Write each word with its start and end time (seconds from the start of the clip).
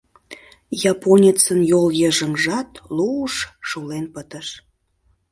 Японецын 0.91 1.59
йолйыжыҥжат 1.71 2.71
луж-ж 2.95 3.37
шулен 3.67 4.05
пытыш. 4.13 4.47